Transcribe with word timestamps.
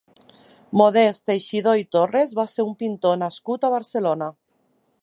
Modest 0.81 1.23
Teixidor 1.31 1.83
i 1.83 1.85
Torres 1.97 2.35
va 2.41 2.47
ser 2.55 2.67
un 2.71 2.75
pintor 2.83 3.21
nascut 3.27 3.71
a 3.71 3.73
Barcelona. 3.77 4.33